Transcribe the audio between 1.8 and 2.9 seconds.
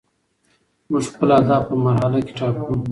مرحله کې ټاکو.